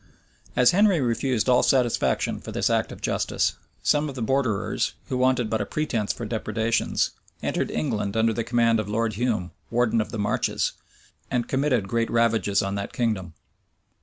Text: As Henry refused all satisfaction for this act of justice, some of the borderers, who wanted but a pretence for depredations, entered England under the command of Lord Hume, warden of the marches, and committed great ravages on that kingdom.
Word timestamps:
As 0.55 0.71
Henry 0.71 0.99
refused 0.99 1.47
all 1.47 1.61
satisfaction 1.61 2.39
for 2.39 2.51
this 2.51 2.71
act 2.71 2.91
of 2.91 3.01
justice, 3.01 3.53
some 3.83 4.09
of 4.09 4.15
the 4.15 4.23
borderers, 4.23 4.93
who 5.09 5.17
wanted 5.19 5.47
but 5.47 5.61
a 5.61 5.65
pretence 5.67 6.11
for 6.11 6.25
depredations, 6.25 7.11
entered 7.43 7.69
England 7.69 8.17
under 8.17 8.33
the 8.33 8.43
command 8.43 8.79
of 8.79 8.89
Lord 8.89 9.13
Hume, 9.13 9.51
warden 9.69 10.01
of 10.01 10.09
the 10.09 10.17
marches, 10.17 10.71
and 11.29 11.47
committed 11.47 11.87
great 11.87 12.09
ravages 12.09 12.63
on 12.63 12.73
that 12.73 12.93
kingdom. 12.93 13.35